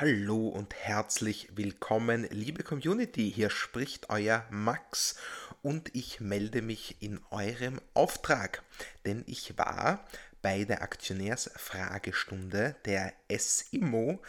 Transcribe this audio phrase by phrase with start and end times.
[0.00, 3.32] Hallo und herzlich willkommen, liebe Community.
[3.34, 5.16] Hier spricht euer Max
[5.60, 8.62] und ich melde mich in eurem Auftrag,
[9.04, 10.06] denn ich war
[10.40, 14.22] bei der Aktionärsfragestunde der SIMO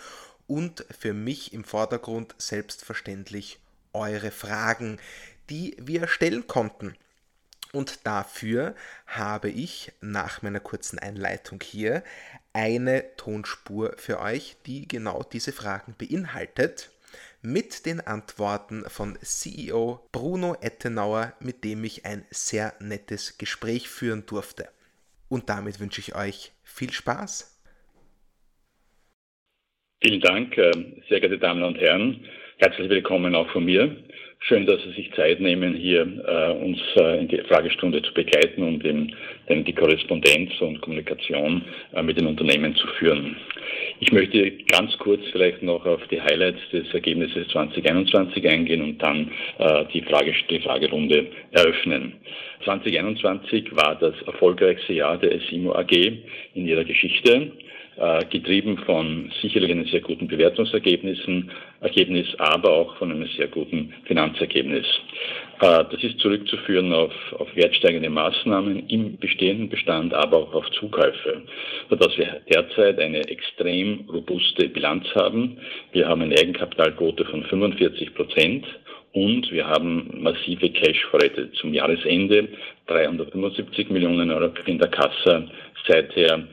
[0.47, 3.59] und für mich im Vordergrund selbstverständlich
[3.93, 4.99] eure Fragen,
[5.49, 6.95] die wir stellen konnten.
[7.71, 12.03] Und dafür habe ich nach meiner kurzen Einleitung hier
[12.53, 16.91] eine Tonspur für euch, die genau diese Fragen beinhaltet,
[17.41, 24.25] mit den Antworten von CEO Bruno Ettenauer, mit dem ich ein sehr nettes Gespräch führen
[24.25, 24.69] durfte.
[25.27, 27.54] Und damit wünsche ich euch viel Spaß
[30.05, 30.71] Vielen Dank, äh,
[31.09, 32.19] sehr geehrte Damen und Herren.
[32.57, 33.89] Herzlich willkommen auch von mir.
[34.37, 38.61] Schön, dass Sie sich Zeit nehmen, hier äh, uns äh, in die Fragestunde zu begleiten
[38.61, 39.15] und in,
[39.47, 41.63] in die Korrespondenz und Kommunikation
[42.03, 43.35] mit den Unternehmen zu führen.
[43.99, 49.31] Ich möchte ganz kurz vielleicht noch auf die Highlights des Ergebnisses 2021 eingehen und dann
[49.91, 52.13] die, Frage, die Fragerunde eröffnen.
[52.63, 55.91] 2021 war das erfolgreichste Jahr der SIMO AG
[56.53, 57.51] in ihrer Geschichte.
[57.97, 63.93] Äh, getrieben von sicherlich einem sehr guten Bewertungsergebnissen, Ergebnis, aber auch von einem sehr guten
[64.03, 64.85] Finanzergebnis.
[65.61, 71.43] Äh, das ist zurückzuführen auf, auf wertsteigende Maßnahmen im bestehenden Bestand, aber auch auf Zukäufe,
[71.89, 75.57] sodass wir derzeit eine extrem robuste Bilanz haben.
[75.93, 78.65] Wir haben eine Eigenkapitalquote von 45 Prozent
[79.13, 82.49] und wir haben massive Cash-Vorräte zum Jahresende,
[82.87, 85.47] 375 Millionen Euro in der Kasse,
[85.87, 86.45] seither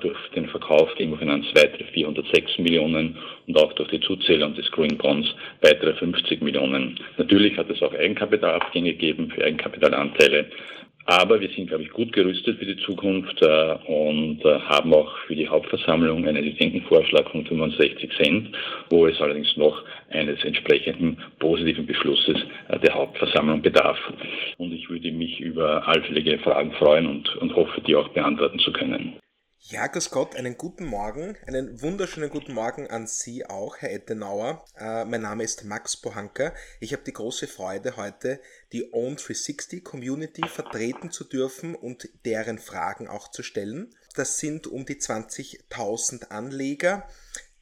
[0.00, 4.96] durch den Verkauf der Immofinanz weitere 406 Millionen und auch durch die Zuzählung des Green
[4.98, 5.28] Bonds
[5.62, 6.98] weitere 50 Millionen.
[7.16, 10.46] Natürlich hat es auch Eigenkapitalabgänge gegeben für Eigenkapitalanteile.
[11.06, 15.16] Aber wir sind, glaube ich, gut gerüstet für die Zukunft äh, und äh, haben auch
[15.26, 18.50] für die Hauptversammlung einen Dividendenvorschlag von 65 Cent,
[18.90, 22.36] wo es allerdings noch eines entsprechenden positiven Beschlusses
[22.68, 23.98] äh, der Hauptversammlung bedarf.
[24.58, 28.72] Und ich würde mich über allfällige Fragen freuen und, und hoffe, die auch beantworten zu
[28.72, 29.14] können.
[29.62, 34.64] Ja, grüß Gott, einen guten Morgen, einen wunderschönen guten Morgen an Sie auch, Herr Ettenauer.
[34.76, 36.54] Äh, mein Name ist Max Pohanka.
[36.80, 38.40] Ich habe die große Freude, heute
[38.72, 43.94] die Own 360 Community vertreten zu dürfen und deren Fragen auch zu stellen.
[44.14, 47.06] Das sind um die 20.000 Anleger,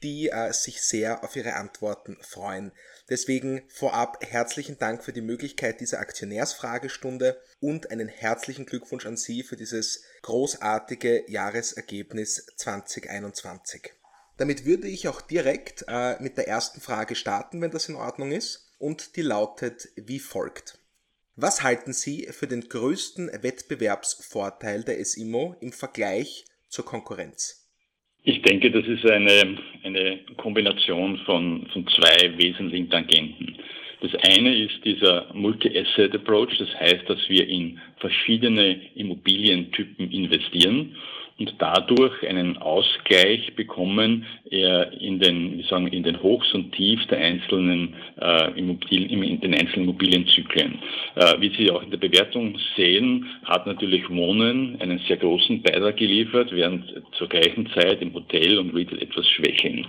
[0.03, 2.71] die äh, sich sehr auf Ihre Antworten freuen.
[3.09, 9.43] Deswegen vorab herzlichen Dank für die Möglichkeit dieser Aktionärsfragestunde und einen herzlichen Glückwunsch an Sie
[9.43, 13.93] für dieses großartige Jahresergebnis 2021.
[14.37, 18.31] Damit würde ich auch direkt äh, mit der ersten Frage starten, wenn das in Ordnung
[18.31, 18.67] ist.
[18.77, 20.79] Und die lautet wie folgt.
[21.35, 27.58] Was halten Sie für den größten Wettbewerbsvorteil der SIMO im Vergleich zur Konkurrenz?
[28.23, 33.55] Ich denke, das ist eine, eine Kombination von, von zwei wesentlichen Tangenten.
[34.01, 40.95] Das eine ist dieser Multi-Asset-Approach, das heißt, dass wir in verschiedene Immobilientypen investieren
[41.39, 47.07] und dadurch einen Ausgleich bekommen äh, in den, wie sagen, in den Hochs und Tiefs
[47.07, 50.79] der einzelnen, äh, Immobilien, in den einzelnen Immobilienzyklen.
[51.15, 55.97] Äh, wie Sie auch in der Bewertung sehen, hat natürlich Wohnen einen sehr großen Beitrag
[55.97, 59.85] geliefert, während zur gleichen Zeit im Hotel und Retail etwas schwächeln.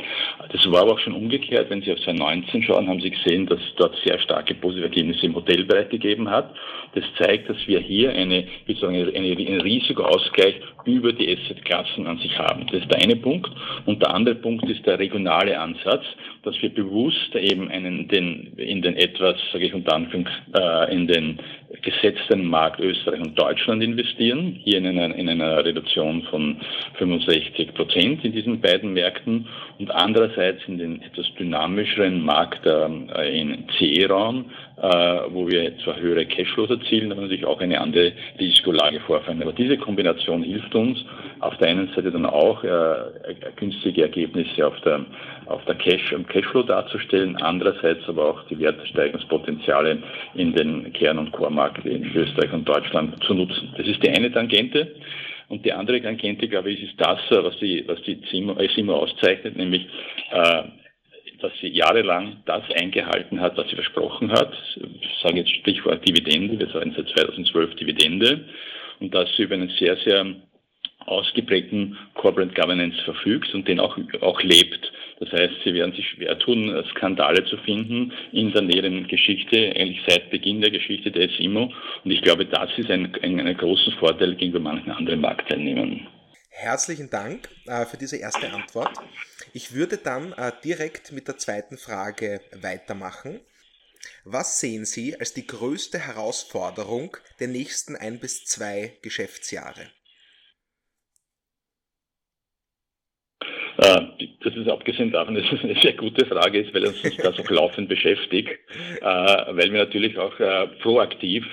[0.53, 1.69] Das war aber auch schon umgekehrt.
[1.69, 5.27] Wenn Sie auf 2019 schauen, haben Sie gesehen, dass es dort sehr starke positive Ergebnisse
[5.27, 6.55] im Hotelbereich gegeben hat.
[6.95, 12.19] Das zeigt, dass wir hier eine, wie sagen, eine, einen Risikoausgleich über die Assetklassen an
[12.19, 12.67] sich haben.
[12.67, 13.51] Das ist der eine Punkt.
[13.87, 16.05] Und der andere Punkt ist der regionale Ansatz,
[16.43, 21.07] dass wir bewusst eben einen, den, in den etwas, sage ich unter Anführung, äh, in
[21.07, 21.39] den
[21.83, 26.57] gesetzten Markt Österreich und Deutschland investieren, hier in einer, in einer Reduktion von
[26.99, 29.47] 65 Prozent in diesen beiden Märkten
[29.79, 34.47] und andererseits in den etwas dynamischeren Markt äh, in CE-Raum,
[34.83, 34.89] äh,
[35.31, 39.43] wo wir zwar höhere Cashflows erzielen, aber natürlich auch eine andere Risikolage vorfinden.
[39.43, 40.99] Aber diese Kombination hilft uns,
[41.39, 42.95] auf der einen Seite dann auch äh,
[43.57, 45.07] günstige Ergebnisse auf der,
[45.51, 49.99] auf der Cash, im Cashflow darzustellen, andererseits aber auch die Wertsteigerungspotenziale
[50.35, 53.75] in den Kern- und Core-Markt in Österreich und Deutschland zu nutzen.
[53.77, 54.95] Das ist die eine Tangente.
[55.49, 59.57] Und die andere Tangente, glaube ich, ist das, was die, was die SIMO, SIMO auszeichnet,
[59.57, 59.87] nämlich
[60.31, 60.63] äh,
[61.41, 64.53] dass sie jahrelang das eingehalten hat, was sie versprochen hat.
[65.01, 68.45] Ich sage jetzt Stichwort Dividende, wir sagen seit 2012 Dividende,
[69.01, 70.27] und dass sie über einen sehr, sehr
[71.07, 74.93] ausgeprägten Corporate Governance verfügt und den auch, auch lebt.
[75.21, 80.01] Das heißt, sie werden sich schwer tun, Skandale zu finden in der näheren Geschichte, eigentlich
[80.09, 81.73] seit Beginn der Geschichte der SIMO.
[82.05, 86.07] Und ich glaube, das ist ein, ein, ein großer Vorteil gegenüber manchen anderen Marktteilnehmern.
[86.49, 88.91] Herzlichen Dank äh, für diese erste Antwort.
[89.53, 93.41] Ich würde dann äh, direkt mit der zweiten Frage weitermachen.
[94.25, 99.91] Was sehen Sie als die größte Herausforderung der nächsten ein bis zwei Geschäftsjahre?
[103.43, 107.17] Äh, das ist abgesehen davon, dass es eine sehr gute Frage ist, weil es uns
[107.17, 108.51] das auch laufend beschäftigt,
[109.01, 111.45] äh, weil wir natürlich auch äh, proaktiv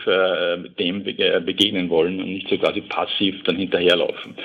[0.77, 4.35] dem begegnen wollen und nicht so quasi passiv dann hinterherlaufen.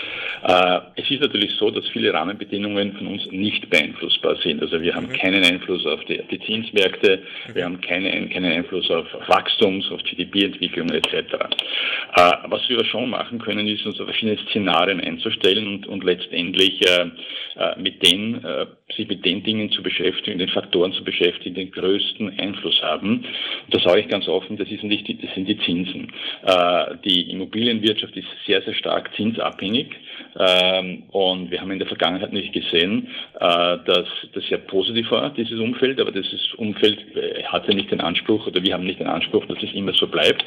[0.96, 4.62] Es ist natürlich so, dass viele Rahmenbedingungen von uns nicht beeinflussbar sind.
[4.62, 5.12] Also wir haben mhm.
[5.12, 7.54] keinen Einfluss auf die, die Zinsmärkte, mhm.
[7.54, 11.34] wir haben keinen, keinen Einfluss auf Wachstums, auf GDP-Entwicklung etc.
[12.46, 16.80] Was wir aber schon machen können, ist uns auf verschiedene Szenarien einzustellen und, und letztendlich
[17.78, 18.66] mit den, äh,
[18.96, 23.24] sich mit den Dingen zu beschäftigen, den Faktoren zu beschäftigen, den größten Einfluss haben.
[23.66, 26.12] Und das sage ich ganz offen, das, ist nicht, das sind die Zinsen.
[26.44, 29.88] Äh, die Immobilienwirtschaft ist sehr, sehr stark zinsabhängig.
[30.38, 33.08] Ähm, und wir haben in der Vergangenheit nicht gesehen,
[33.40, 38.00] äh, dass das sehr positiv war, dieses Umfeld, aber dieses Umfeld äh, hatte nicht den
[38.00, 40.44] Anspruch oder wir haben nicht den Anspruch, dass es immer so bleibt.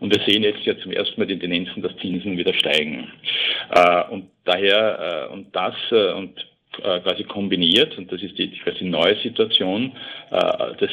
[0.00, 3.10] Und wir sehen jetzt ja zum ersten Mal die Tendenzen, dass Zinsen wieder steigen.
[3.70, 6.46] Äh, und daher, äh, und das, äh, und
[6.82, 9.92] äh, quasi kombiniert, und das ist die quasi neue Situation,
[10.30, 10.90] äh, das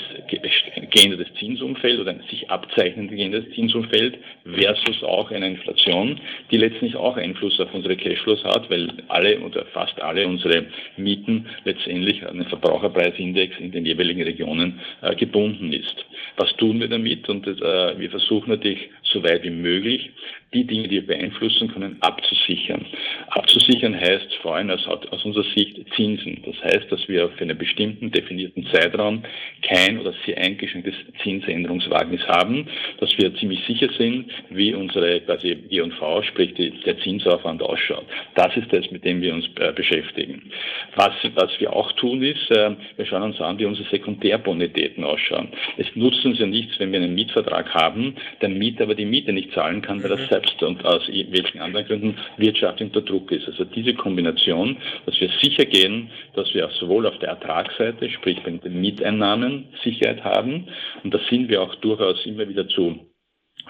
[0.91, 6.19] gehende des Zinsumfeld oder ein sich abzeichnende gehendes Zinsumfeld versus auch eine Inflation,
[6.51, 10.65] die letztlich auch Einfluss auf unsere Cashflows hat, weil alle oder fast alle unsere
[10.97, 16.05] Mieten letztendlich an den Verbraucherpreisindex in den jeweiligen Regionen äh, gebunden ist.
[16.37, 17.29] Was tun wir damit?
[17.29, 20.11] Und wir versuchen natürlich so weit wie möglich
[20.55, 22.85] die Dinge, die wir beeinflussen können, abzusichern.
[23.29, 26.41] Abzusichern heißt vor allem aus, aus unserer Sicht Zinsen.
[26.45, 29.23] Das heißt, dass wir für einen bestimmten definierten Zeitraum
[29.61, 32.67] kein oder sehr eingeschränktes Zinsänderungswagnis haben,
[32.99, 38.05] dass wir ziemlich sicher sind, wie unsere quasi G&V, sprich die, der Zinsaufwand ausschaut.
[38.35, 40.51] Das ist das, mit dem wir uns äh, beschäftigen.
[40.95, 45.49] Was, was wir auch tun ist, äh, wir schauen uns an, wie unsere Sekundärbonitäten ausschauen.
[45.77, 49.33] Es nutzt uns ja nichts, wenn wir einen Mietvertrag haben, der Mieter aber die Miete
[49.33, 50.27] nicht zahlen kann, weil er mhm.
[50.29, 53.47] selbst und aus welchen anderen Gründen wirtschaftlich unter Druck ist.
[53.47, 58.51] Also diese Kombination, dass wir sicher gehen, dass wir sowohl auf der Ertragsseite, sprich bei
[58.51, 60.67] den Mieteinnahmen Sicherheit haben,
[61.03, 62.99] und da sind wir auch durchaus immer wieder zu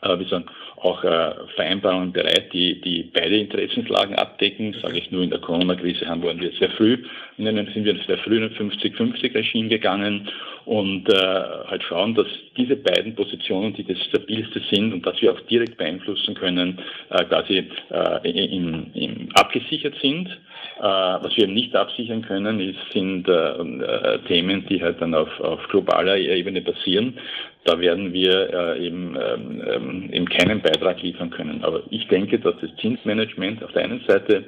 [0.01, 0.45] äh, wie sagen,
[0.77, 4.75] auch äh, Vereinbarungen bereit, die, die beide Interessenslagen abdecken.
[4.81, 7.03] Sage ich nur, in der Corona-Krise haben wir sehr früh,
[7.37, 10.29] in einem sind wir sehr früh in ein 50-50-Regime gegangen
[10.65, 15.33] und äh, halt schauen, dass diese beiden Positionen, die das stabilste sind und dass wir
[15.33, 16.79] auch direkt beeinflussen können,
[17.09, 20.29] äh, quasi äh, im, im abgesichert sind.
[20.77, 25.39] Äh, was wir nicht absichern können, ist, sind äh, äh, Themen, die halt dann auf,
[25.39, 27.17] auf globaler Ebene passieren.
[27.63, 31.63] Da werden wir äh, eben, ähm, ähm, eben keinen Beitrag liefern können.
[31.63, 34.43] Aber ich denke, dass das Zinsmanagement auf der einen Seite,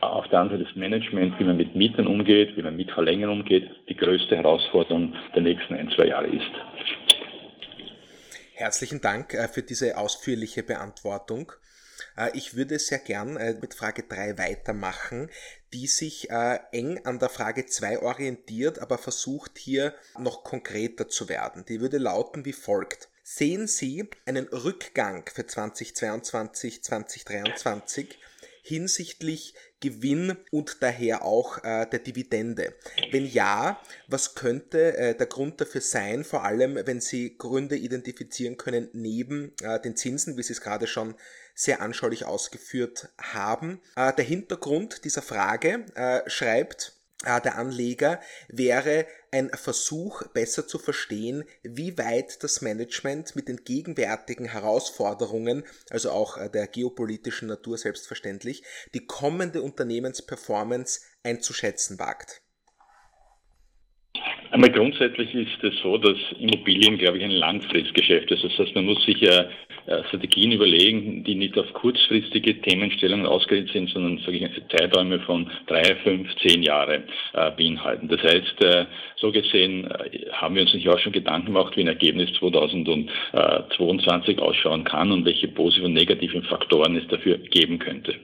[0.00, 3.30] auf der anderen Seite das Management, wie man mit Mietern umgeht, wie man mit Verlängern
[3.30, 6.50] umgeht, die größte Herausforderung der nächsten ein, zwei Jahre ist.
[8.60, 11.50] Herzlichen Dank für diese ausführliche Beantwortung.
[12.14, 15.30] Äh, ich würde sehr gern äh, mit Frage 3 weitermachen,
[15.72, 21.30] die sich äh, eng an der Frage 2 orientiert, aber versucht hier noch konkreter zu
[21.30, 21.64] werden.
[21.64, 23.08] Die würde lauten wie folgt.
[23.22, 28.18] Sehen Sie einen Rückgang für 2022, 2023
[28.62, 32.74] hinsichtlich Gewinn und daher auch äh, der Dividende?
[33.10, 38.56] Wenn ja, was könnte äh, der Grund dafür sein, vor allem wenn Sie Gründe identifizieren
[38.56, 41.14] können neben äh, den Zinsen, wie Sie es gerade schon
[41.54, 43.80] sehr anschaulich ausgeführt haben.
[43.96, 51.44] Äh, der Hintergrund dieser Frage äh, schreibt der Anleger wäre ein Versuch, besser zu verstehen,
[51.62, 59.06] wie weit das Management mit den gegenwärtigen Herausforderungen, also auch der geopolitischen Natur selbstverständlich, die
[59.06, 62.42] kommende Unternehmensperformance einzuschätzen wagt.
[64.52, 68.42] Einmal grundsätzlich ist es so, dass Immobilien, glaube ich, ein Langfristgeschäft ist.
[68.42, 69.46] Das heißt, man muss sich ja
[69.86, 74.20] äh, Strategien überlegen, die nicht auf kurzfristige Themenstellungen ausgerichtet sind, sondern
[74.70, 78.08] Zeiträume von drei, fünf, zehn Jahre äh, beinhalten.
[78.08, 78.84] Das heißt, äh,
[79.16, 79.88] so gesehen
[80.32, 85.26] haben wir uns nicht auch schon Gedanken gemacht, wie ein Ergebnis 2022 ausschauen kann und
[85.26, 88.14] welche positiven und negativen Faktoren es dafür geben könnte.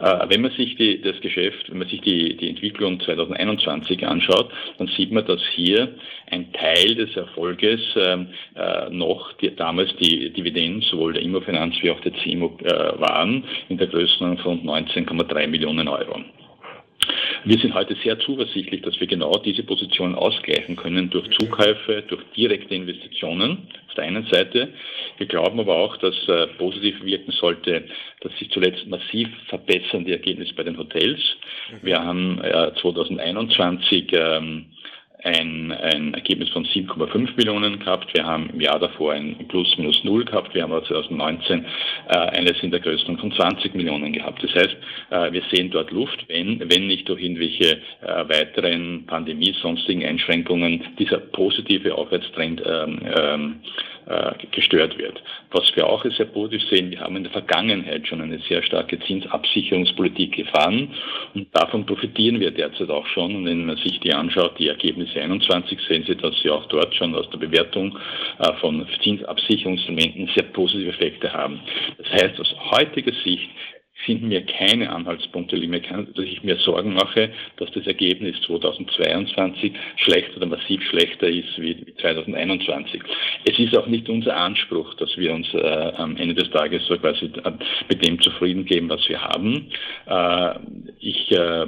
[0.00, 4.88] Wenn man sich die, das Geschäft, wenn man sich die, die Entwicklung 2021 anschaut, dann
[4.88, 5.94] sieht man, dass hier
[6.30, 11.90] ein Teil des Erfolges ähm, äh, noch die, damals die Dividenden sowohl der Immofinanz wie
[11.90, 16.20] auch der CIMO äh, waren in der Größenordnung von 19,3 Millionen Euro.
[17.46, 22.22] Wir sind heute sehr zuversichtlich, dass wir genau diese Position ausgleichen können durch Zukäufe, durch
[22.34, 24.68] direkte Investitionen auf der einen Seite.
[25.18, 27.84] Wir glauben aber auch, dass äh, positiv wirken sollte,
[28.22, 31.20] dass sich zuletzt massiv verbessern die Ergebnisse bei den Hotels.
[31.82, 34.66] Wir haben äh, 2021 ähm,
[35.24, 38.12] ein, ein Ergebnis von 7,5 Millionen gehabt.
[38.14, 40.54] Wir haben im Jahr davor ein Plus minus Null gehabt.
[40.54, 41.64] Wir haben aber 2019
[42.08, 44.42] äh, eines in der Größenordnung von 20 Millionen gehabt.
[44.42, 44.76] Das heißt,
[45.10, 50.84] äh, wir sehen dort Luft, wenn, wenn nicht durch irgendwelche äh, weiteren Pandemie, sonstigen Einschränkungen
[50.98, 53.93] dieser positive Aufwärtstrend ähm, ähm, äh,
[54.50, 55.22] gestört wird.
[55.50, 58.98] Was wir auch sehr positiv sehen, wir haben in der Vergangenheit schon eine sehr starke
[59.00, 60.90] Zinsabsicherungspolitik gefahren
[61.34, 63.34] und davon profitieren wir derzeit auch schon.
[63.34, 66.94] Und wenn man sich die anschaut, die Ergebnisse 21, sehen Sie, dass sie auch dort
[66.94, 67.98] schon aus der Bewertung
[68.38, 71.60] äh, von Zinsabsicherungsinstrumenten sehr positive Effekte haben.
[71.98, 73.48] Das heißt, aus heutiger Sicht
[74.04, 80.46] finden mir keine Anhaltspunkte, dass ich mir Sorgen mache, dass das Ergebnis 2022 schlechter oder
[80.46, 83.00] massiv schlechter ist wie 2021.
[83.44, 86.98] Es ist auch nicht unser Anspruch, dass wir uns äh, am Ende des Tages so
[86.98, 87.52] quasi äh,
[87.88, 89.70] mit dem zufrieden geben, was wir haben.
[90.06, 90.58] Äh,
[91.00, 91.66] ich äh,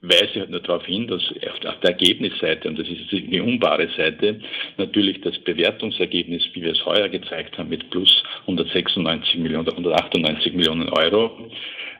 [0.00, 1.22] weise halt nur darauf hin, dass
[1.66, 4.40] auf der Ergebnisseite, und das ist die unbare Seite,
[4.76, 10.52] natürlich das Bewertungsergebnis, wie wir es heuer gezeigt haben, mit plus 196 Millionen oder 198
[10.54, 11.50] Millionen Euro,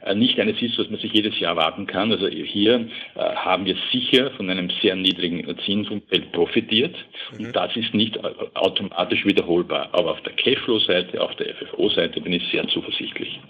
[0.05, 2.13] äh, nicht eines ist, was man sich jedes Jahr erwarten kann.
[2.13, 6.95] Also hier äh, haben wir sicher von einem sehr niedrigen Zinsumfeld profitiert
[7.33, 7.47] mhm.
[7.47, 8.17] und das ist nicht
[8.55, 9.89] automatisch wiederholbar.
[9.93, 13.41] Aber auf der Cashflow-Seite, auf der FFO-Seite bin ich sehr zuversichtlich.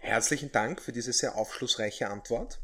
[0.00, 2.58] Herzlichen Dank für diese sehr aufschlussreiche Antwort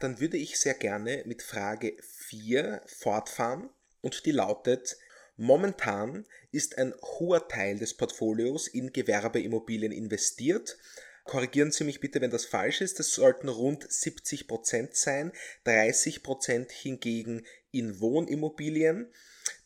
[0.00, 4.96] dann würde ich sehr gerne mit Frage 4 fortfahren und die lautet,
[5.36, 10.78] momentan ist ein hoher Teil des Portfolios in Gewerbeimmobilien investiert.
[11.24, 12.98] Korrigieren Sie mich bitte, wenn das falsch ist.
[12.98, 15.32] Das sollten rund 70% sein,
[15.66, 19.12] 30% hingegen in Wohnimmobilien.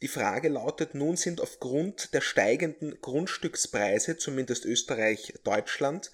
[0.02, 6.10] Die Frage lautet nun, sind aufgrund der steigenden Grundstückspreise, zumindest Österreich, Deutschland,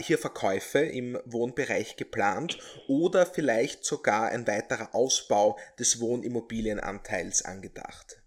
[0.00, 2.58] hier Verkäufe im Wohnbereich geplant
[2.88, 8.19] oder vielleicht sogar ein weiterer Ausbau des Wohnimmobilienanteils angedacht?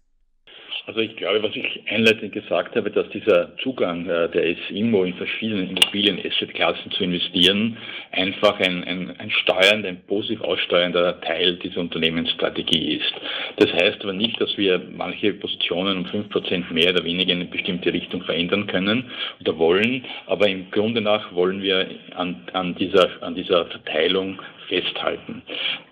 [0.86, 5.14] Also ich glaube, was ich einleitend gesagt habe, dass dieser Zugang äh, der SIMO in
[5.14, 7.78] verschiedenen Immobilien-Asset-Klassen zu investieren
[8.12, 13.14] einfach ein, ein, ein steuernder, ein positiv aussteuernder Teil dieser Unternehmensstrategie ist.
[13.56, 17.40] Das heißt aber nicht, dass wir manche Positionen um fünf Prozent mehr oder weniger in
[17.40, 19.10] eine bestimmte Richtung verändern können
[19.40, 24.38] oder wollen, aber im Grunde nach wollen wir an, an, dieser, an dieser Verteilung
[24.74, 25.42] festhalten.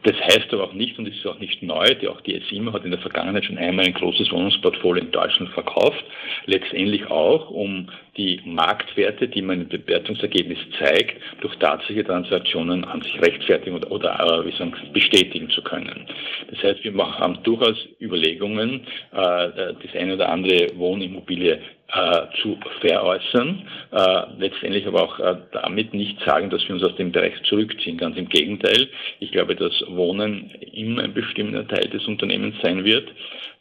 [0.02, 2.72] Das heißt aber auch nicht, und es ist auch nicht neu, die, auch die SIMA
[2.72, 6.04] hat in der Vergangenheit schon einmal ein großes Wohnungsportfolio in Deutschland verkauft,
[6.46, 13.20] letztendlich auch, um die Marktwerte, die man im Bewertungsergebnis zeigt, durch tatsächliche Transaktionen an sich
[13.20, 16.06] rechtfertigen oder, oder äh, wie sagen, bestätigen zu können.
[16.50, 21.58] Das heißt, wir haben durchaus Überlegungen, äh, das eine oder andere Wohnimmobilie
[21.94, 26.96] äh, zu veräußern, äh, letztendlich aber auch äh, damit nicht sagen, dass wir uns aus
[26.96, 27.98] dem Bereich zurückziehen.
[27.98, 28.88] Ganz im Gegenteil.
[29.20, 33.10] Ich glaube, dass Wohnen immer ein bestimmter Teil des Unternehmens sein wird.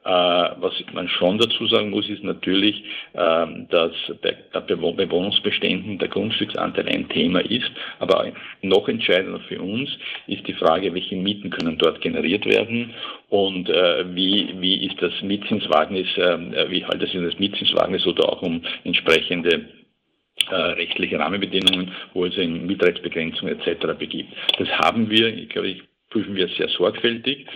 [0.03, 3.91] Äh, was man schon dazu sagen muss, ist natürlich, ähm, dass
[4.21, 7.69] bei, bei Wohnungsbeständen der Grundstücksanteil ein Thema ist.
[7.99, 8.31] Aber
[8.63, 9.91] noch entscheidender für uns
[10.25, 12.95] ist die Frage, welche Mieten können dort generiert werden
[13.29, 18.41] und äh, wie, wie ist das Mietzinswagnis, äh, wie haltet sich das Mietzinswagnis oder auch
[18.41, 19.65] um entsprechende
[20.49, 23.97] äh, rechtliche Rahmenbedingungen, wo es in Mietrechtsbegrenzung etc.
[23.99, 24.33] begibt.
[24.57, 27.47] Das haben wir, ich glaube, ich prüfen wir sehr sorgfältig.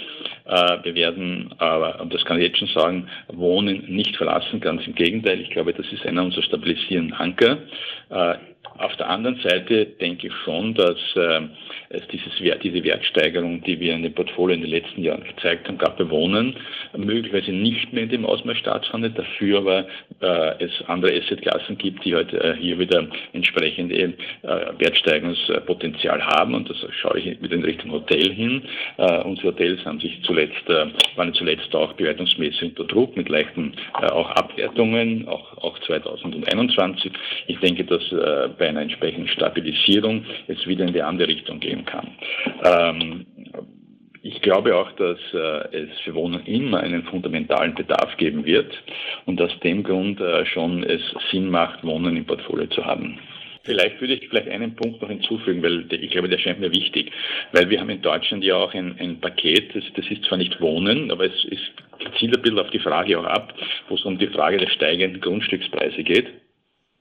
[0.45, 4.85] Äh, wir werden aber, und das kann ich jetzt schon sagen, Wohnen nicht verlassen, ganz
[4.87, 5.39] im Gegenteil.
[5.41, 7.59] Ich glaube, das ist einer unserer stabilisierenden Anker.
[8.77, 11.41] Auf der anderen Seite denke ich schon, dass äh,
[11.89, 15.77] es dieses, diese Wertsteigerung, die wir in dem Portfolio in den letzten Jahren gezeigt haben,
[15.77, 16.55] gerade bei Wohnen,
[16.97, 19.85] möglicherweise nicht mehr in dem Ausmaß stattfindet, dafür aber
[20.21, 24.13] äh, es andere Assetklassen gibt, die halt äh, hier wieder entsprechende äh,
[24.77, 28.63] Wertsteigerungspotenzial haben und das schaue ich mit in Richtung Hotel hin.
[28.97, 33.73] Äh, unsere Hotels haben sich zuletzt, äh, waren zuletzt auch bewertungsmäßig unter Druck mit leichten
[34.01, 37.11] äh, auch Abwertungen, auch, auch 2021.
[37.47, 41.85] Ich denke, dass äh, bei einer entsprechenden Stabilisierung es wieder in die andere Richtung gehen
[41.85, 42.09] kann.
[42.63, 43.25] Ähm,
[44.23, 48.73] ich glaube auch, dass äh, es für Wohnen immer einen fundamentalen Bedarf geben wird
[49.27, 53.19] und aus dem Grund äh, schon es Sinn macht, Wohnen im Portfolio zu haben.
[53.65, 57.11] Vielleicht würde ich vielleicht einen Punkt noch hinzufügen, weil ich glaube, der scheint mir wichtig.
[57.51, 60.59] Weil wir haben in Deutschland ja auch ein, ein Paket, das, das ist zwar nicht
[60.59, 61.59] Wohnen, aber es, es
[62.17, 63.53] zielt ein bisschen auf die Frage auch ab,
[63.89, 66.27] wo es um die Frage der steigenden Grundstückspreise geht.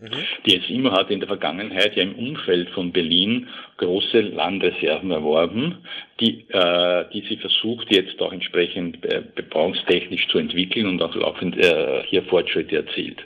[0.04, 0.10] Mhm.
[0.44, 5.78] Die SIMO hat in der Vergangenheit ja im Umfeld von Berlin große Landreserven erworben,
[6.20, 11.56] die, äh, die sie versucht jetzt auch entsprechend äh, bebauungstechnisch zu entwickeln und auch laufend
[11.58, 13.18] äh, hier Fortschritte erzielt.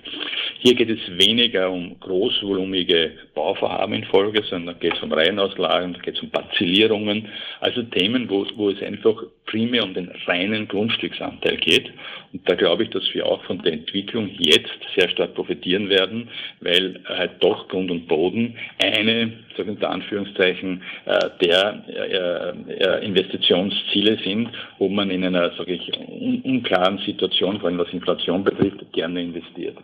[0.60, 6.16] Hier geht es weniger um großvolumige Bauvorhaben in Folge, sondern geht es um Reihenauslagen, geht
[6.16, 7.28] es um Parzellierungen,
[7.60, 11.92] also Themen, wo, wo es einfach primär um den reinen Grundstücksanteil geht.
[12.32, 16.28] Und da glaube ich, dass wir auch von der Entwicklung jetzt sehr stark profitieren werden,
[16.60, 24.18] weil halt doch Grund und Boden eine, sage unter Anführungszeichen, äh, der äh, äh, Investitionsziele
[24.24, 24.48] sind,
[24.78, 29.20] wo man in einer, sage ich, un unklaren Situation, vor allem was Inflation betrifft, gerne
[29.20, 29.76] investiert.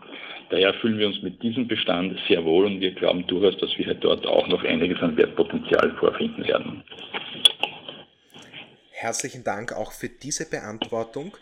[0.51, 3.87] Daher fühlen wir uns mit diesem Bestand sehr wohl und wir glauben durchaus, dass wir
[3.87, 6.83] halt dort auch noch einiges an Wertpotenzial vorfinden werden.
[8.93, 11.33] Herzlichen Dank auch für diese Beantwortung.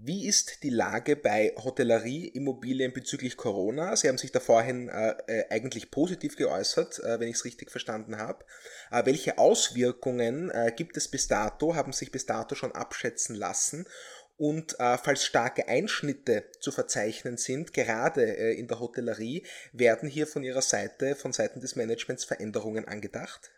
[0.00, 3.96] Wie ist die Lage bei Hotellerie-Immobilien bezüglich Corona?
[3.96, 7.72] Sie haben sich da vorhin äh, äh eigentlich positiv geäußert, äh, wenn ich es richtig
[7.72, 8.44] verstanden habe.
[8.92, 13.88] Äh, welche Auswirkungen äh, gibt es bis dato, haben sich bis dato schon abschätzen lassen?
[14.36, 20.44] Und äh, falls starke Einschnitte zu verzeichnen sind, gerade in der Hotellerie, werden hier von
[20.44, 23.50] Ihrer Seite, von Seiten des Managements Veränderungen angedacht?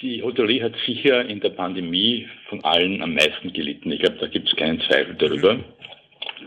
[0.00, 3.92] Die Hotellerie hat sicher in der Pandemie von allen am meisten gelitten.
[3.92, 5.58] Ich glaube, da gibt es keinen Zweifel darüber.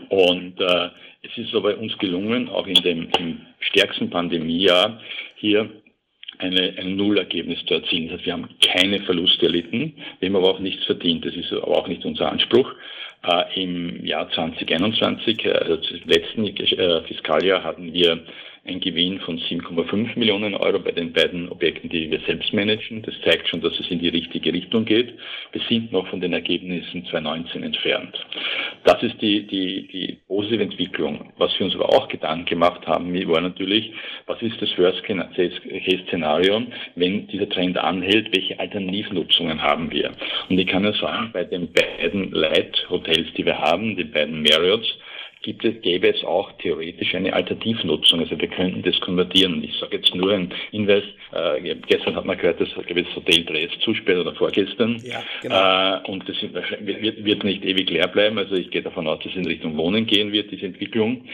[0.08, 0.88] Und äh,
[1.22, 5.00] es ist aber uns gelungen, auch in dem im stärksten Pandemiejahr
[5.36, 5.70] hier
[6.38, 8.08] eine, ein Nullergebnis zu erzielen.
[8.08, 11.24] Das heißt, wir haben keine Verluste erlitten, wir haben aber auch nichts verdient.
[11.24, 12.72] Das ist aber auch nicht unser Anspruch.
[13.24, 18.24] Äh, Im Jahr 2021, äh, also im letzten äh, Fiskaljahr, hatten wir
[18.64, 23.02] ein Gewinn von 7,5 Millionen Euro bei den beiden Objekten, die wir selbst managen.
[23.02, 25.14] Das zeigt schon, dass es in die richtige Richtung geht.
[25.50, 28.16] Wir sind noch von den Ergebnissen 2019 entfernt.
[28.84, 31.32] Das ist die, die, die positive Entwicklung.
[31.38, 33.92] Was wir uns aber auch Gedanken gemacht haben, war natürlich,
[34.26, 36.62] was ist das Worst-Case-Szenario,
[36.94, 40.12] wenn dieser Trend anhält, welche Alternativnutzungen haben wir?
[40.48, 44.86] Und ich kann ja sagen, bei den beiden Light-Hotels, die wir haben, den beiden Marriotts,
[45.42, 48.20] gibt es, gäbe es auch theoretisch eine Alternativnutzung.
[48.20, 49.62] Also wir könnten das konvertieren.
[49.62, 53.70] Ich sage jetzt nur ein Hinweis, äh, gestern hat man gehört, dass das Hotel Dres
[53.80, 55.00] zusperrt oder vorgestern.
[55.04, 55.96] Ja, genau.
[55.96, 58.38] Äh, und das wird, wird nicht ewig leer bleiben.
[58.38, 61.24] Also ich gehe davon aus, dass es in Richtung Wohnen gehen wird, diese Entwicklung.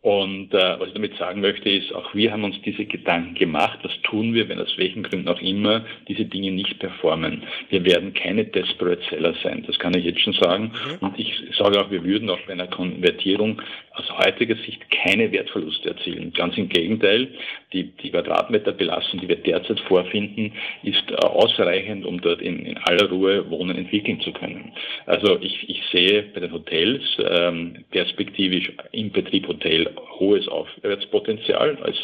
[0.00, 3.80] Und äh, was ich damit sagen möchte, ist, auch wir haben uns diese Gedanken gemacht.
[3.82, 7.42] Was tun wir, wenn aus welchen Gründen auch immer diese Dinge nicht performen?
[7.70, 9.64] Wir werden keine Desperate Seller sein.
[9.66, 10.70] Das kann ich jetzt schon sagen.
[10.72, 11.08] Mhm.
[11.08, 13.60] Und ich sage auch, wir würden auch bei einer Konvertierung
[13.98, 16.32] aus heutiger Sicht keine Wertverluste erzielen.
[16.32, 17.28] Ganz im Gegenteil,
[17.72, 20.52] die, die Quadratmeterbelastung, die wir derzeit vorfinden,
[20.84, 24.72] ist äh, ausreichend, um dort in, in, aller Ruhe Wohnen entwickeln zu können.
[25.06, 29.87] Also ich, ich sehe bei den Hotels ähm, perspektivisch im Betrieb Hotel
[30.18, 31.96] hohes Aufwärtspotenzial als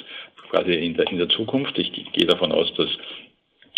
[0.51, 1.79] quasi in der, in der Zukunft.
[1.79, 2.89] Ich gehe davon aus, dass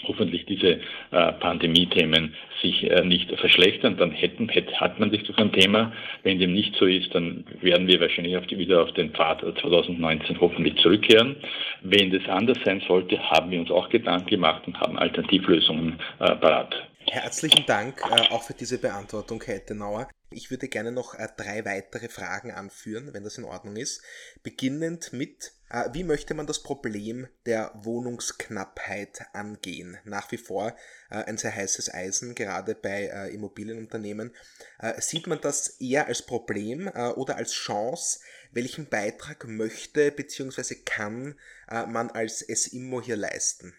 [0.05, 5.39] hoffentlich diese äh, Pandemie-Themen sich äh, nicht verschlechtern, dann hätten, hätte, hat man sich durch
[5.39, 5.93] ein Thema.
[6.23, 9.41] Wenn dem nicht so ist, dann werden wir wahrscheinlich auf die, wieder auf den Pfad
[9.41, 11.37] 2019 hoffentlich zurückkehren.
[11.83, 16.37] Wenn das anders sein sollte, haben wir uns auch Gedanken gemacht und haben Alternativlösungen äh,
[16.37, 16.75] parat.
[17.09, 20.09] Herzlichen Dank äh, auch für diese Beantwortung, Herr Ettenauer.
[20.31, 24.03] Ich würde gerne noch äh, drei weitere Fragen anführen, wenn das in Ordnung ist.
[24.43, 29.99] Beginnend mit, äh, wie möchte man das Problem der Wohnungsknappheit angehen?
[30.05, 30.77] Nach wie vor
[31.11, 34.35] äh, ein sehr heißes Eisen, gerade bei äh, Immobilienunternehmen.
[34.81, 38.21] Äh, sieht man das eher als Problem oder als Chance?
[38.51, 40.77] Welchen Beitrag möchte bzw.
[40.85, 41.39] kann
[41.69, 43.75] man als SIMO hier leisten?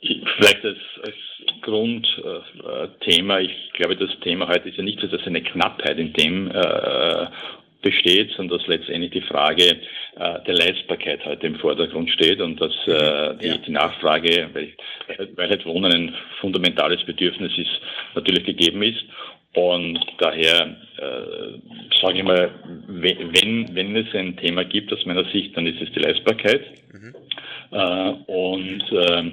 [0.00, 1.14] Vielleicht als, als
[1.62, 6.50] Grundthema, ich glaube, das Thema heute ist ja nicht so, dass eine Knappheit in dem
[6.50, 7.26] äh,
[7.82, 9.64] besteht, sondern dass letztendlich die Frage
[10.16, 13.56] äh, der Leistbarkeit heute im Vordergrund steht und dass äh, die, ja.
[13.58, 14.72] die Nachfrage, weil,
[15.36, 17.80] weil halt Wohnen ein fundamentales Bedürfnis ist,
[18.14, 19.04] natürlich gegeben ist.
[19.54, 22.50] Und daher äh, sage ich mal,
[22.86, 26.62] wenn, wenn es ein Thema gibt aus meiner Sicht, dann ist es die Leistbarkeit.
[26.92, 27.14] Mhm.
[27.70, 29.32] Äh, und äh,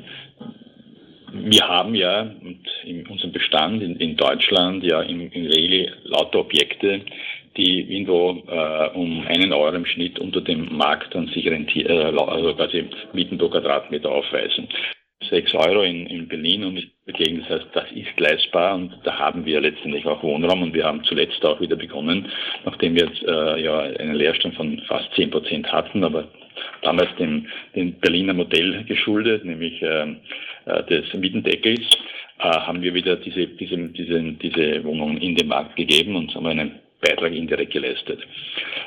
[1.33, 2.31] wir haben ja
[2.83, 7.01] in unserem Bestand in, in Deutschland ja in, in Regel lauter Objekte,
[7.57, 12.19] die irgendwo äh, um einen Euro im Schnitt unter dem Markt an sich rentieren, äh,
[12.19, 14.67] also quasi Mieten pro Quadratmeter aufweisen.
[15.29, 17.39] Das 6 Euro in, in Berlin und dagegen.
[17.41, 21.03] Das heißt, das ist leistbar und da haben wir letztendlich auch Wohnraum und wir haben
[21.03, 22.27] zuletzt auch wieder begonnen,
[22.65, 26.27] nachdem wir jetzt äh, ja einen Leerstand von fast 10 Prozent hatten, aber
[26.81, 30.15] damals dem, dem Berliner Modell geschuldet, nämlich äh,
[30.65, 31.97] äh des Mietendeckels,
[32.39, 36.47] äh, haben wir wieder diese, diese, diese, diese Wohnungen in den Markt gegeben und haben
[36.47, 38.19] einen Beitrag indirekt geleistet.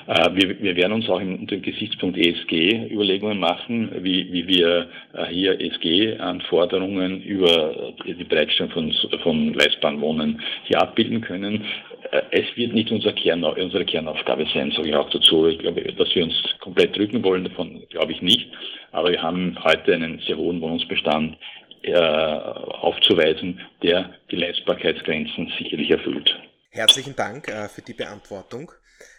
[0.07, 4.89] Äh, wir, wir werden uns auch unter dem Gesichtspunkt ESG Überlegungen machen, wie, wie wir
[5.15, 11.65] äh, hier ESG-Anforderungen über die Bereitstellung von, von leistbaren Wohnen hier abbilden können.
[12.11, 15.47] Äh, es wird nicht unser Kern, unsere Kernaufgabe sein, sage ich auch dazu.
[15.47, 18.51] Ich glaube, dass wir uns komplett drücken wollen, davon glaube ich nicht.
[18.93, 21.37] Aber wir haben heute einen sehr hohen Wohnungsbestand
[21.85, 26.33] aufzuweisen, der die Leistbarkeitsgrenzen sicherlich erfüllt.
[26.75, 28.73] Herzlichen Dank äh, für die Beantwortung.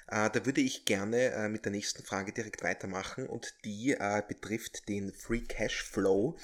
[0.07, 4.23] Äh, da würde ich gerne äh, mit der nächsten Frage direkt weitermachen und die äh,
[4.27, 6.35] betrifft den Free Cash Flow,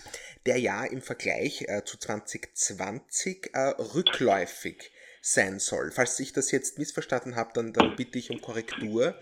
[0.46, 3.60] der ja im Vergleich äh, zu 2020 äh,
[3.96, 4.92] rückläufig
[5.24, 5.92] sein soll.
[5.92, 9.20] Falls ich das jetzt missverstanden habe, dann, dann bitte ich um Korrektur.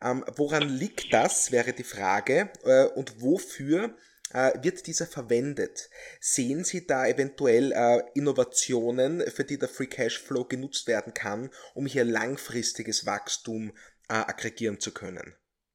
[0.00, 2.50] Ähm, woran liegt das, wäre die Frage,
[2.94, 3.94] und wofür
[4.62, 5.88] wird dieser verwendet?
[6.20, 11.50] Sehen Sie da eventuell äh, Innovationen, für die der Free Cash Flow genutzt werden kann,
[11.74, 13.72] um hier langfristiges Wachstum
[14.08, 15.34] äh, aggregieren zu können?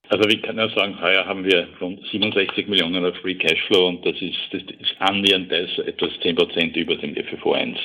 [0.09, 4.05] Also ich kann ja sagen, heuer haben wir rund 67 Millionen auf Free Cashflow und
[4.05, 7.77] das ist, das ist annähernd das, etwas 10 Prozent über dem FFO 1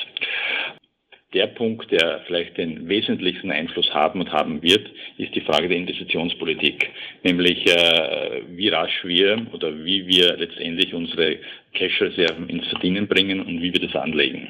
[1.33, 5.77] der Punkt, der vielleicht den wesentlichsten Einfluss haben und haben wird, ist die Frage der
[5.77, 6.89] Investitionspolitik.
[7.23, 11.37] Nämlich, äh, wie rasch wir oder wie wir letztendlich unsere
[11.73, 14.49] Cash-Reserven ins Verdienen bringen und wie wir das anlegen.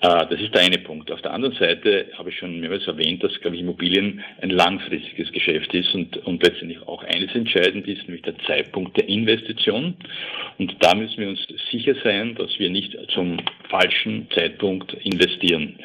[0.00, 1.10] Äh, das ist der eine Punkt.
[1.10, 5.32] Auf der anderen Seite habe ich schon mehrmals erwähnt, dass, glaube ich, Immobilien ein langfristiges
[5.32, 9.94] Geschäft ist und, und letztendlich auch eines entscheidend ist, nämlich der Zeitpunkt der Investition.
[10.58, 15.78] Und da müssen wir uns sicher sein, dass wir nicht zum falschen Zeitpunkt investieren.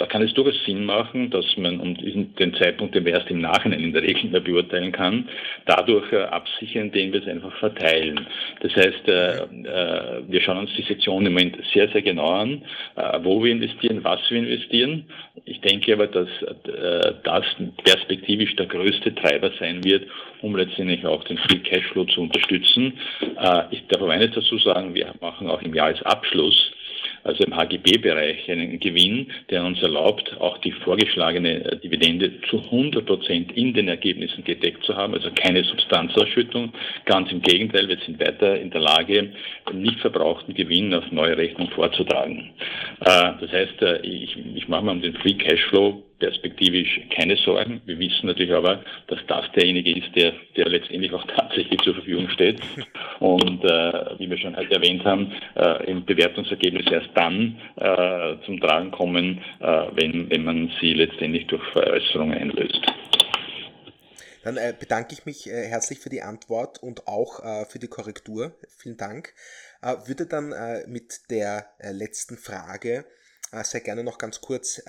[0.00, 3.42] Da kann es durchaus Sinn machen, dass man um den Zeitpunkt, den man erst im
[3.42, 5.28] Nachhinein in der Regel mehr beurteilen kann,
[5.66, 8.26] dadurch äh, absichern, indem wir es einfach verteilen.
[8.60, 12.62] Das heißt, äh, äh, wir schauen uns die Sektion im Moment sehr, sehr genau an,
[13.24, 15.04] wo wir investieren, was wir investieren.
[15.44, 16.28] Ich denke aber, dass
[17.24, 17.44] das
[17.84, 20.06] perspektivisch der größte Treiber sein wird,
[20.40, 22.94] um letztendlich auch den Free Cashflow zu unterstützen.
[23.70, 26.72] Ich darf aber eines dazu sagen, wir machen auch im Jahresabschluss
[27.24, 33.04] also im HGB-Bereich, einen Gewinn, der uns erlaubt, auch die vorgeschlagene äh, Dividende zu 100
[33.04, 36.72] Prozent in den Ergebnissen gedeckt zu haben, also keine Substanzausschüttung.
[37.04, 39.32] Ganz im Gegenteil, wir sind weiter in der Lage,
[39.72, 42.50] nicht verbrauchten Gewinn auf neue Rechnung vorzutragen.
[43.00, 47.80] Äh, das heißt, äh, ich, ich mache mir um den Free Cashflow perspektivisch keine Sorgen.
[47.86, 52.28] Wir wissen natürlich aber, dass das derjenige ist, der, der letztendlich auch tatsächlich zur Verfügung
[52.28, 52.60] steht.
[53.18, 58.60] Und äh, wie wir schon heute erwähnt haben, äh, im Bewertungsergebnis erst dann äh, zum
[58.60, 62.80] Tragen kommen, äh, wenn, wenn man sie letztendlich durch Veräußerungen einlöst.
[64.42, 68.54] Dann äh, bedanke ich mich äh, herzlich für die Antwort und auch für die Korrektur.
[68.76, 69.34] Vielen Dank.
[70.06, 70.52] Würde dann
[70.88, 73.06] mit der letzten Frage
[73.62, 74.82] sehr gerne noch ganz kurz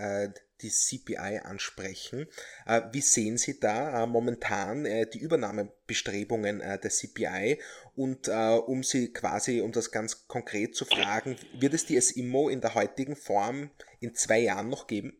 [0.61, 2.27] die CPI ansprechen.
[2.65, 7.59] Äh, wie sehen Sie da äh, momentan äh, die Übernahmebestrebungen der CPI?
[7.95, 12.61] Und um Sie quasi, um das ganz konkret zu fragen, wird es die SIMO in
[12.61, 13.69] der heutigen Form
[13.99, 15.17] in zwei Jahren noch geben?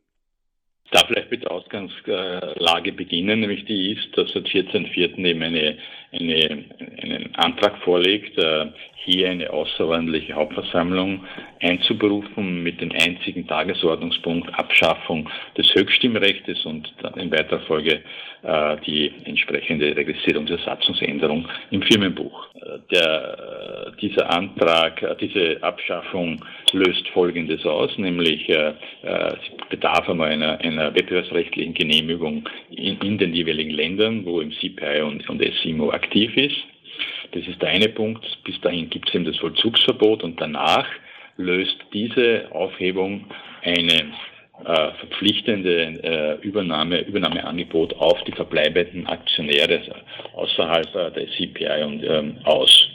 [0.92, 5.18] Da vielleicht mit der Ausgangslage beginnen, nämlich die ist, dass seit 14.04.
[5.26, 5.78] eben eine,
[6.12, 6.66] eine,
[7.02, 8.68] einen Antrag vorlegt, äh,
[9.04, 11.26] hier eine außerordentliche Hauptversammlung
[11.60, 18.02] einzuberufen mit dem einzigen Tagesordnungspunkt Abschaffung des Höchststimmrechts und dann in weiterer Folge
[18.44, 22.48] äh, die entsprechende Registrierung der Satzungsänderung im Firmenbuch.
[22.56, 26.44] Äh, der, dieser Antrag, diese Abschaffung
[26.74, 33.34] löst Folgendes aus, nämlich äh, sie bedarf einmal einer, einer wettbewerbsrechtlichen Genehmigung in, in, den
[33.34, 36.58] jeweiligen Ländern, wo im CPI und, und SIMO aktiv ist.
[37.32, 38.26] Das ist der eine Punkt.
[38.44, 40.88] Bis dahin gibt es eben das Vollzugsverbot und danach
[41.38, 43.26] löst diese Aufhebung
[43.64, 44.12] eine
[44.66, 49.94] äh, verpflichtende äh, Übernahme, Übernahmeangebot auf die verbleibenden Aktionäre also
[50.34, 52.88] außerhalb äh, der CPI und, ähm, aus.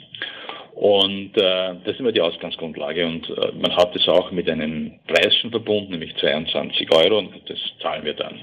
[0.77, 3.03] Und äh, das ist immer die Ausgangsgrundlage.
[3.03, 7.31] Und äh, man hat es auch mit einem Preis schon verbunden, nämlich 22 Euro, und
[7.47, 8.39] das zahlen wir dann.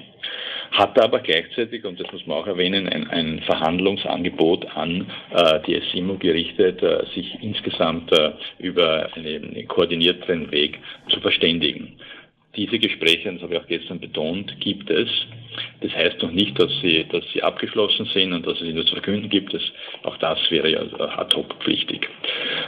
[0.72, 5.80] Hat aber gleichzeitig, und das muss man auch erwähnen, ein, ein Verhandlungsangebot an äh, die
[5.92, 12.00] SIMO gerichtet, äh, sich insgesamt äh, über einen, koordinierteren Weg zu verständigen.
[12.56, 15.08] Diese Gespräche, das habe ich auch gestern betont, gibt es.
[15.80, 18.94] Das heißt noch nicht, dass sie, dass sie abgeschlossen sind und dass es ihnen zu
[18.94, 19.52] verkünden gibt.
[19.52, 19.62] Das,
[20.02, 22.08] auch das wäre ja ad hoc pflichtig.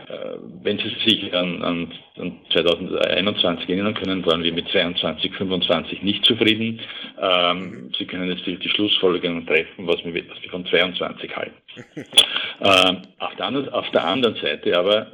[0.08, 6.02] Äh, wenn Sie sich an, an, an 2021 erinnern können, waren wir mit 22, 25
[6.02, 6.80] nicht zufrieden.
[7.20, 11.54] Ähm, Sie können jetzt die, die Schlussfolgerungen treffen, was wir, was wir von 22 halten.
[11.96, 15.08] ähm, auf, der anderen, auf, der anderen, Seite aber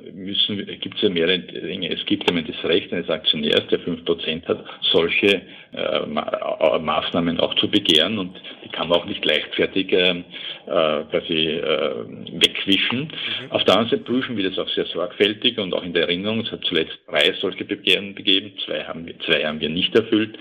[0.80, 1.90] gibt es ja mehrere Dinge.
[1.90, 7.61] Es gibt ja das Recht eines Aktionärs, der 5% hat, solche äh, Maßnahmen auch zu
[7.68, 13.00] begehren und die kann man auch nicht leichtfertig äh, äh quasi äh, wegwischen.
[13.00, 13.50] Mhm.
[13.50, 16.40] Auf der anderen Seite prüfen wir das auch sehr sorgfältig und auch in der Erinnerung,
[16.40, 20.36] es hat zuletzt drei solche Begehren gegeben, zwei haben wir, zwei haben wir nicht erfüllt,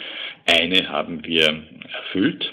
[0.45, 2.51] eine haben wir erfüllt.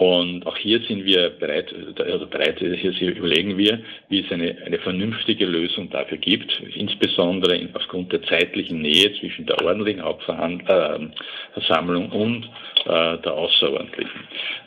[0.00, 4.78] Und auch hier sind wir bereit, also bereit, hier überlegen wir, wie es eine, eine
[4.78, 12.46] vernünftige Lösung dafür gibt, insbesondere aufgrund der zeitlichen Nähe zwischen der ordentlichen Hauptversammlung äh, und
[12.86, 14.20] äh, der außerordentlichen.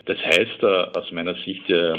[0.06, 1.96] Das heißt, äh, aus meiner Sicht, äh,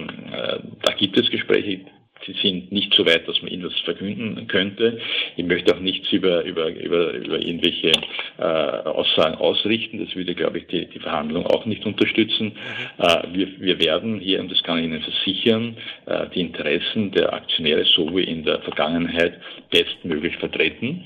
[0.84, 1.80] da gibt es Gespräche,
[2.26, 4.98] Sie sind nicht so weit, dass man ihnen das verkünden könnte.
[5.36, 7.92] Ich möchte auch nichts über, über, über, über irgendwelche
[8.38, 10.04] äh, Aussagen ausrichten.
[10.04, 12.52] Das würde, glaube ich, die, die Verhandlung auch nicht unterstützen.
[12.98, 13.04] Mhm.
[13.04, 17.32] Äh, wir, wir werden hier, und das kann ich Ihnen versichern, äh, die Interessen der
[17.32, 21.04] Aktionäre so wie in der Vergangenheit bestmöglich vertreten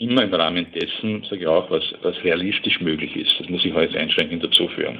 [0.00, 3.38] immer im Rahmen dessen, sage ich auch, was, was realistisch möglich ist.
[3.38, 4.98] Das muss ich heute einschränkend dazu führen.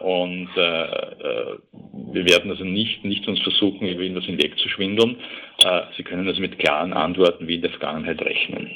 [0.00, 1.58] Und äh, äh,
[2.12, 5.16] wir werden also nicht, nicht uns versuchen, irgendwas hinwegzuschwindeln.
[5.64, 8.70] Äh, Sie können also mit klaren Antworten wie in der Vergangenheit rechnen.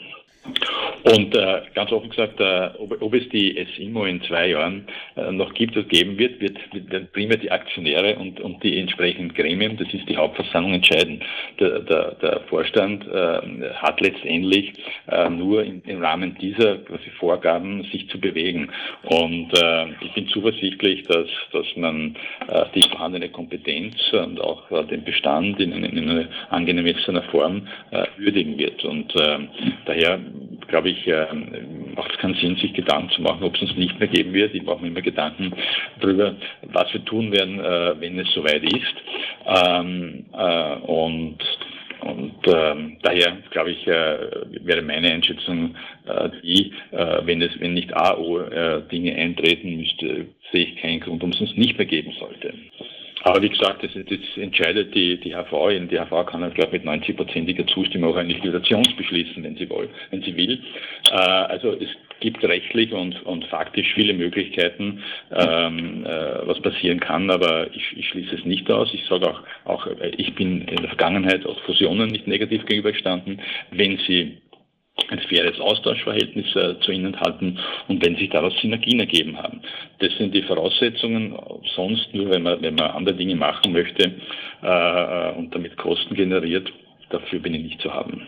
[1.04, 5.30] Und äh, ganz offen gesagt, äh, ob, ob, es die SIMO in zwei Jahren äh,
[5.30, 9.76] noch gibt oder geben wird, wird, wird primär die Aktionäre und, und die entsprechenden Gremien,
[9.76, 11.22] das ist die Hauptversammlung, entscheiden.
[11.60, 14.72] Der, der, der Vorstand äh, hat letztendlich
[15.08, 18.70] äh, nur in, im Rahmen dieser quasi Vorgaben sich zu bewegen.
[19.02, 22.16] Und äh, ich bin zuversichtlich, dass, dass man
[22.74, 27.66] die vorhandene Kompetenz und auch den Bestand in, in, in einer angemessener Form
[28.16, 28.84] würdigen wird.
[28.84, 29.14] Und
[29.86, 30.20] daher
[30.68, 31.26] glaube ich, äh,
[31.94, 34.54] macht es keinen Sinn, sich Gedanken zu machen, ob es uns nicht mehr geben wird.
[34.54, 35.52] Ich mache mir immer Gedanken
[36.00, 38.94] darüber, was wir tun werden, äh, wenn es soweit ist.
[39.46, 41.38] Ähm, äh, und
[42.00, 44.18] und ähm, daher, glaube ich, äh,
[44.62, 45.74] wäre meine Einschätzung
[46.06, 51.00] äh, die, äh, wenn es, wenn nicht AO äh, Dinge eintreten müsste, sehe ich keinen
[51.00, 52.52] Grund, warum es uns nicht mehr geben sollte.
[53.22, 55.88] Aber wie gesagt, das, das entscheidet die, die HV.
[55.90, 59.88] Die HV kann, glaube ich, mit 90-prozentiger Zustimmung auch eine Liquidation beschließen, wenn sie, will,
[60.10, 60.60] wenn sie will.
[61.10, 61.88] Äh, also es
[62.20, 68.08] gibt rechtlich und, und faktisch viele Möglichkeiten, ähm, äh, was passieren kann, aber ich, ich
[68.08, 68.92] schließe es nicht aus.
[68.94, 73.98] Ich sage auch, auch, ich bin in der Vergangenheit auch Fusionen nicht negativ gegenübergestanden, wenn
[74.06, 74.38] sie
[75.14, 79.62] ein faires Austauschverhältnis äh, zu ihnen halten und wenn sich daraus Synergien ergeben haben.
[80.00, 81.38] Das sind die Voraussetzungen.
[81.74, 84.12] Sonst nur, wenn man, wenn man andere Dinge machen möchte
[84.62, 86.70] äh, und damit Kosten generiert,
[87.10, 88.26] dafür bin ich nicht zu haben.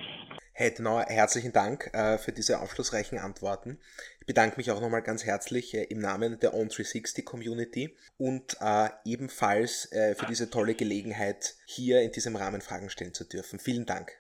[0.53, 3.79] Herr Ettenauer, herzlichen Dank äh, für diese aufschlussreichen Antworten.
[4.21, 8.89] Ich bedanke mich auch nochmal ganz herzlich äh, im Namen der On360 Community und äh,
[9.05, 13.59] ebenfalls äh, für diese tolle Gelegenheit, hier in diesem Rahmen Fragen stellen zu dürfen.
[13.59, 14.13] Vielen Dank.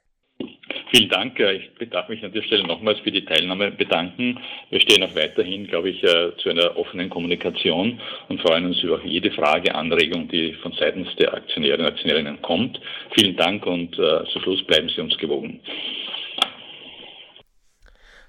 [0.92, 1.40] Vielen Dank.
[1.40, 4.38] Ich darf mich an der Stelle nochmals für die Teilnahme bedanken.
[4.70, 9.05] Wir stehen auch weiterhin, glaube ich, äh, zu einer offenen Kommunikation und freuen uns über
[9.05, 12.81] jede Frage, Anregung, die von seitens der Aktionäre und Aktionärinnen kommt.
[13.16, 15.61] Vielen Dank und äh, zum Schluss bleiben Sie uns gewogen.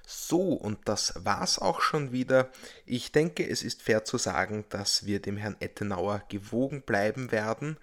[0.04, 2.50] So, und das war's auch schon wieder.
[2.86, 7.76] Ich denke, es ist fair zu sagen, dass wir dem Herrn Ettenauer gewogen bleiben werden.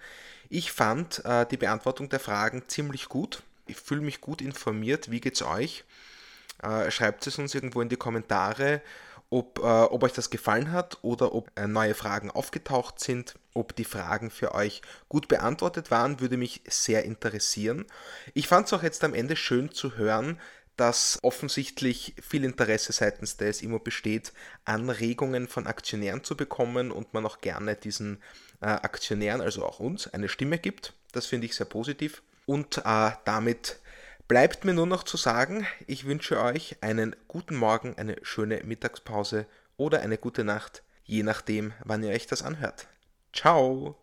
[0.50, 5.10] Ich fand äh, die Beantwortung der Fragen ziemlich gut ich fühle mich gut informiert.
[5.10, 5.84] Wie geht's euch?
[6.62, 8.80] Äh, schreibt es uns irgendwo in die Kommentare,
[9.28, 13.34] ob, äh, ob euch das gefallen hat oder ob äh, neue Fragen aufgetaucht sind.
[13.54, 17.86] Ob die Fragen für euch gut beantwortet waren, würde mich sehr interessieren.
[18.34, 20.38] Ich fand es auch jetzt am Ende schön zu hören,
[20.76, 24.32] dass offensichtlich viel Interesse seitens der SIMO besteht,
[24.66, 28.22] Anregungen von Aktionären zu bekommen und man auch gerne diesen
[28.60, 30.92] äh, Aktionären, also auch uns, eine Stimme gibt.
[31.12, 32.22] Das finde ich sehr positiv.
[32.46, 33.80] Und äh, damit
[34.28, 39.46] bleibt mir nur noch zu sagen, ich wünsche euch einen guten Morgen, eine schöne Mittagspause
[39.76, 42.86] oder eine gute Nacht, je nachdem, wann ihr euch das anhört.
[43.32, 43.96] Ciao!